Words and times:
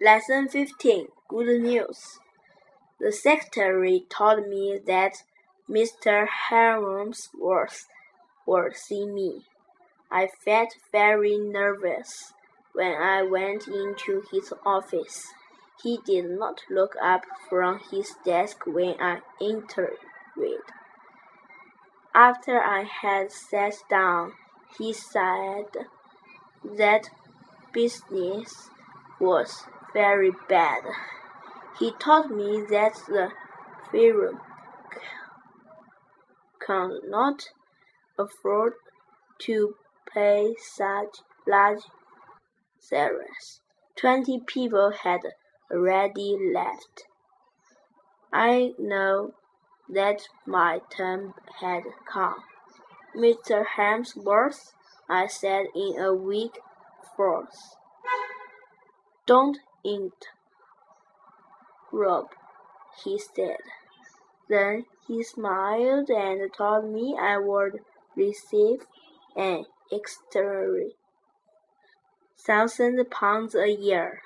Lesson 0.00 0.48
15 0.48 1.08
Good 1.26 1.60
News. 1.60 2.20
The 3.00 3.10
secretary 3.10 4.06
told 4.08 4.46
me 4.46 4.78
that 4.86 5.24
Mr. 5.68 6.28
Harmsworth 6.28 7.88
would 8.46 8.76
see 8.76 9.06
me. 9.06 9.46
I 10.08 10.28
felt 10.28 10.76
very 10.92 11.36
nervous 11.36 12.32
when 12.74 12.92
I 12.92 13.22
went 13.22 13.66
into 13.66 14.22
his 14.30 14.52
office. 14.64 15.26
He 15.82 15.98
did 16.06 16.30
not 16.30 16.60
look 16.70 16.94
up 17.02 17.24
from 17.48 17.80
his 17.90 18.14
desk 18.24 18.66
when 18.66 18.94
I 19.00 19.22
entered. 19.42 19.98
After 22.14 22.62
I 22.62 22.84
had 22.84 23.32
sat 23.32 23.74
down, 23.90 24.34
he 24.78 24.92
said 24.92 25.66
that 26.62 27.10
business 27.72 28.70
was 29.18 29.64
very 29.92 30.32
bad. 30.48 30.82
He 31.78 31.92
told 31.92 32.30
me 32.30 32.64
that 32.70 32.94
the 33.06 33.30
firm 33.90 34.40
cannot 36.64 37.50
afford 38.18 38.74
to 39.40 39.74
pay 40.12 40.54
such 40.58 41.18
large 41.46 41.82
salaries. 42.78 43.60
Twenty 43.96 44.40
people 44.46 44.92
had 45.02 45.20
already 45.70 46.36
left. 46.54 47.04
I 48.32 48.72
know 48.78 49.32
that 49.88 50.22
my 50.46 50.80
time 50.90 51.34
had 51.60 51.82
come. 52.10 52.42
Mr. 53.16 53.64
Harmsworth, 53.76 54.74
I 55.08 55.26
said 55.26 55.66
in 55.74 55.98
a 55.98 56.12
weak 56.12 56.58
voice. 57.16 57.76
Don't 59.26 59.58
interrupt, 61.92 62.34
he 63.04 63.18
said. 63.18 63.60
Then 64.48 64.86
he 65.06 65.22
smiled 65.22 66.10
and 66.10 66.52
told 66.52 66.84
me 66.86 67.16
I 67.20 67.38
would 67.38 67.80
receive 68.16 68.86
an 69.36 69.66
extra 69.92 70.90
thousand 72.38 73.10
pounds 73.10 73.54
a 73.54 73.70
year. 73.70 74.22